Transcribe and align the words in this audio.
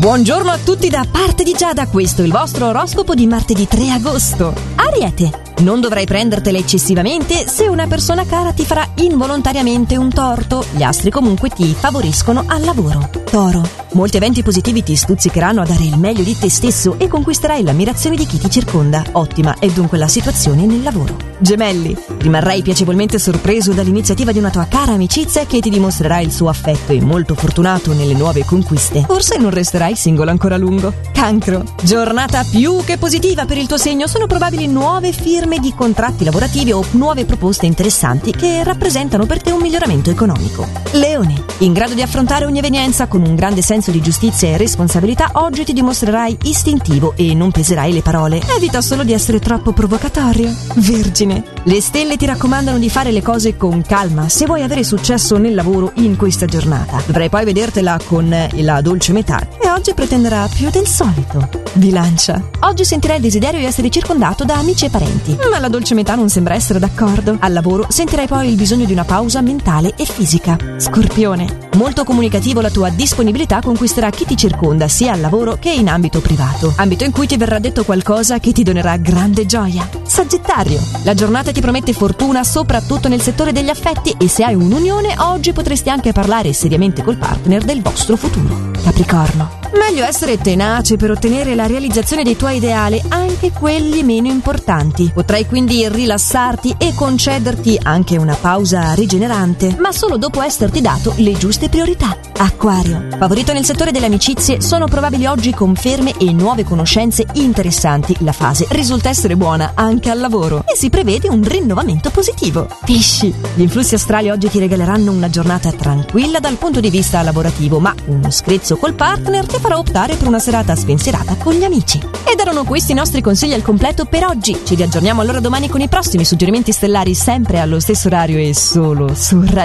Buongiorno 0.00 0.50
a 0.50 0.56
tutti 0.56 0.88
da 0.88 1.04
parte 1.04 1.44
di 1.44 1.52
Giada, 1.52 1.86
questo 1.86 2.22
è 2.22 2.24
il 2.24 2.32
vostro 2.32 2.68
oroscopo 2.68 3.14
di 3.14 3.26
martedì 3.26 3.68
3 3.68 3.90
agosto. 3.90 4.54
Ariete, 4.76 5.49
non 5.60 5.80
dovrai 5.80 6.06
prendertela 6.06 6.58
eccessivamente 6.58 7.46
se 7.46 7.66
una 7.66 7.86
persona 7.86 8.24
cara 8.24 8.52
ti 8.52 8.64
farà 8.64 8.86
involontariamente 8.96 9.96
un 9.96 10.10
torto. 10.10 10.64
Gli 10.72 10.82
astri 10.82 11.10
comunque 11.10 11.50
ti 11.50 11.74
favoriscono 11.78 12.44
al 12.46 12.62
lavoro. 12.62 13.08
Toro, 13.30 13.62
molti 13.92 14.16
eventi 14.16 14.42
positivi 14.42 14.82
ti 14.82 14.96
stuzzicheranno 14.96 15.60
a 15.60 15.66
dare 15.66 15.84
il 15.84 15.98
meglio 15.98 16.22
di 16.22 16.36
te 16.36 16.50
stesso 16.50 16.96
e 16.98 17.08
conquisterai 17.08 17.62
l'ammirazione 17.62 18.16
di 18.16 18.26
chi 18.26 18.38
ti 18.38 18.50
circonda. 18.50 19.04
Ottima 19.12 19.56
è 19.58 19.68
dunque 19.68 19.98
la 19.98 20.08
situazione 20.08 20.66
nel 20.66 20.82
lavoro. 20.82 21.16
Gemelli, 21.38 21.96
rimarrai 22.18 22.62
piacevolmente 22.62 23.18
sorpreso 23.18 23.72
dall'iniziativa 23.72 24.32
di 24.32 24.38
una 24.38 24.50
tua 24.50 24.66
cara 24.66 24.92
amicizia 24.92 25.46
che 25.46 25.60
ti 25.60 25.70
dimostrerà 25.70 26.20
il 26.20 26.32
suo 26.32 26.48
affetto 26.48 26.92
e 26.92 27.00
molto 27.00 27.34
fortunato 27.34 27.92
nelle 27.92 28.14
nuove 28.14 28.44
conquiste. 28.44 29.04
Forse 29.06 29.38
non 29.38 29.50
resterai 29.50 29.94
singolo 29.96 30.30
ancora 30.30 30.56
a 30.56 30.58
lungo. 30.58 30.92
Cancro, 31.12 31.64
giornata 31.82 32.44
più 32.50 32.82
che 32.84 32.98
positiva 32.98 33.44
per 33.46 33.58
il 33.58 33.66
tuo 33.66 33.78
segno, 33.78 34.06
sono 34.06 34.26
probabili 34.26 34.66
nuove 34.66 35.12
firme 35.12 35.49
di 35.58 35.74
contratti 35.74 36.24
lavorativi 36.24 36.72
o 36.72 36.84
nuove 36.92 37.24
proposte 37.24 37.66
interessanti 37.66 38.32
che 38.32 38.62
rappresentano 38.62 39.26
per 39.26 39.42
te 39.42 39.50
un 39.50 39.60
miglioramento 39.60 40.10
economico. 40.10 40.66
Leone, 40.92 41.42
in 41.58 41.72
grado 41.72 41.94
di 41.94 42.02
affrontare 42.02 42.44
ogni 42.44 42.58
evenienza 42.58 43.06
con 43.06 43.22
un 43.22 43.34
grande 43.34 43.62
senso 43.62 43.90
di 43.90 44.00
giustizia 44.00 44.48
e 44.48 44.56
responsabilità, 44.56 45.30
oggi 45.34 45.64
ti 45.64 45.72
dimostrerai 45.72 46.38
istintivo 46.44 47.14
e 47.16 47.34
non 47.34 47.50
peserai 47.50 47.92
le 47.92 48.02
parole. 48.02 48.40
Evita 48.56 48.80
solo 48.80 49.02
di 49.02 49.12
essere 49.12 49.38
troppo 49.38 49.72
provocatorio. 49.72 50.54
Vergine, 50.76 51.42
le 51.64 51.80
stelle 51.80 52.16
ti 52.16 52.26
raccomandano 52.26 52.78
di 52.78 52.90
fare 52.90 53.10
le 53.10 53.22
cose 53.22 53.56
con 53.56 53.82
calma 53.82 54.28
se 54.28 54.46
vuoi 54.46 54.62
avere 54.62 54.84
successo 54.84 55.36
nel 55.38 55.54
lavoro 55.54 55.92
in 55.96 56.16
questa 56.16 56.46
giornata. 56.46 57.02
Dovrai 57.04 57.28
poi 57.28 57.44
vedertela 57.44 57.98
con 58.04 58.48
la 58.50 58.80
dolce 58.80 59.12
metà 59.12 59.46
e 59.60 59.68
oggi 59.70 59.94
pretenderà 59.94 60.48
più 60.52 60.70
del 60.70 60.86
solito. 60.86 61.48
Bilancia. 61.72 62.42
Oggi 62.60 62.84
sentirai 62.84 63.16
il 63.16 63.22
desiderio 63.22 63.60
di 63.60 63.66
essere 63.66 63.90
circondato 63.90 64.44
da 64.44 64.56
amici 64.56 64.84
e 64.84 64.90
parenti, 64.90 65.36
ma 65.48 65.58
la 65.58 65.68
dolce 65.68 65.94
metà 65.94 66.14
non 66.14 66.28
sembra 66.28 66.54
essere 66.54 66.78
d'accordo. 66.78 67.36
Al 67.38 67.52
lavoro 67.52 67.86
sentirai 67.88 68.26
poi 68.26 68.48
il 68.48 68.56
bisogno 68.56 68.84
di 68.84 68.92
una 68.92 69.04
pausa 69.04 69.40
mentale 69.40 69.94
e 69.96 70.04
fisica. 70.04 70.56
Scorpione. 70.76 71.68
Molto 71.74 72.04
comunicativo 72.04 72.60
la 72.60 72.70
tua 72.70 72.90
disponibilità 72.90 73.60
conquisterà 73.60 74.10
chi 74.10 74.24
ti 74.24 74.36
circonda 74.36 74.88
sia 74.88 75.12
al 75.12 75.20
lavoro 75.20 75.56
che 75.58 75.70
in 75.70 75.88
ambito 75.88 76.20
privato, 76.20 76.72
ambito 76.76 77.04
in 77.04 77.12
cui 77.12 77.26
ti 77.26 77.36
verrà 77.36 77.58
detto 77.58 77.84
qualcosa 77.84 78.38
che 78.38 78.52
ti 78.52 78.62
donerà 78.62 78.96
grande 78.96 79.46
gioia. 79.46 79.88
Sagittario. 80.02 80.80
La 81.04 81.14
giornata 81.14 81.52
ti 81.52 81.60
promette 81.60 81.92
fortuna 81.92 82.42
soprattutto 82.44 83.08
nel 83.08 83.20
settore 83.20 83.52
degli 83.52 83.70
affetti 83.70 84.14
e 84.18 84.28
se 84.28 84.44
hai 84.44 84.54
un'unione 84.54 85.14
oggi 85.18 85.52
potresti 85.52 85.88
anche 85.90 86.12
parlare 86.12 86.52
seriamente 86.52 87.02
col 87.02 87.16
partner 87.16 87.62
del 87.62 87.82
vostro 87.82 88.16
futuro. 88.16 88.70
Capricorno. 88.82 89.59
Meglio 89.72 90.04
essere 90.04 90.38
tenace 90.38 90.96
per 90.96 91.10
ottenere 91.10 91.54
la 91.54 91.66
realizzazione 91.66 92.24
dei 92.24 92.36
tuoi 92.36 92.56
ideali, 92.56 93.00
anche 93.08 93.52
quelli 93.52 94.02
meno 94.02 94.26
importanti. 94.26 95.10
Potrai 95.14 95.46
quindi 95.46 95.88
rilassarti 95.88 96.74
e 96.78 96.92
concederti 96.94 97.78
anche 97.82 98.16
una 98.16 98.34
pausa 98.34 98.92
rigenerante, 98.94 99.76
ma 99.78 99.92
solo 99.92 100.16
dopo 100.16 100.42
esserti 100.42 100.80
dato 100.80 101.14
le 101.16 101.32
giuste 101.32 101.68
priorità. 101.68 102.16
Acquario. 102.38 103.08
Favorito 103.18 103.52
nel 103.52 103.64
settore 103.64 103.92
delle 103.92 104.06
amicizie, 104.06 104.60
sono 104.60 104.86
probabili 104.86 105.26
oggi 105.26 105.52
conferme 105.52 106.14
e 106.18 106.32
nuove 106.32 106.64
conoscenze 106.64 107.26
interessanti. 107.34 108.16
La 108.20 108.32
fase 108.32 108.66
risulta 108.70 109.08
essere 109.08 109.36
buona 109.36 109.72
anche 109.74 110.10
al 110.10 110.18
lavoro 110.18 110.64
e 110.66 110.74
si 110.74 110.88
prevede 110.88 111.28
un 111.28 111.44
rinnovamento 111.44 112.10
positivo. 112.10 112.66
Pesci. 112.84 113.32
Gli 113.54 113.62
influssi 113.62 113.94
astrali 113.94 114.30
oggi 114.30 114.48
ti 114.48 114.58
regaleranno 114.58 115.12
una 115.12 115.28
giornata 115.28 115.70
tranquilla 115.70 116.40
dal 116.40 116.56
punto 116.56 116.80
di 116.80 116.90
vista 116.90 117.22
lavorativo, 117.22 117.78
ma 117.78 117.94
uno 118.06 118.30
screzzo 118.30 118.76
col 118.76 118.94
partner 118.94 119.46
ti 119.46 119.58
farà 119.60 119.78
optare 119.78 120.16
per 120.16 120.26
una 120.26 120.38
serata 120.38 120.74
spensierata 120.74 121.36
con 121.36 121.52
gli 121.52 121.62
amici. 121.62 121.98
Ed 121.98 122.40
erano 122.40 122.64
questi 122.64 122.92
i 122.92 122.94
nostri 122.94 123.20
consigli 123.20 123.52
al 123.52 123.62
completo 123.62 124.06
per 124.06 124.24
oggi. 124.24 124.58
Ci 124.64 124.74
riaggiorniamo 124.74 125.20
allora 125.20 125.38
domani 125.38 125.68
con 125.68 125.80
i 125.80 125.88
prossimi 125.88 126.24
suggerimenti 126.24 126.72
stellari 126.72 127.14
sempre 127.14 127.60
allo 127.60 127.78
stesso 127.78 128.08
orario 128.08 128.38
e 128.38 128.54
solo 128.54 129.14
su 129.14 129.40
Radio 129.40 129.58